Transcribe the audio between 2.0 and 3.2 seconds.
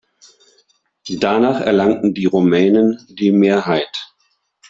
die Rumänen